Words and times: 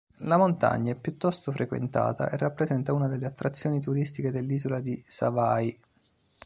La 0.21 0.35
montagna 0.35 0.91
è 0.93 0.99
piuttosto 0.99 1.51
frequentata 1.51 2.31
e 2.31 2.37
rappresenta 2.37 2.91
una 2.91 3.07
delle 3.07 3.27
attrazioni 3.27 3.79
turistiche 3.79 4.31
dell'isola 4.31 4.79
di 4.79 4.99
Savai'i. 5.05 5.79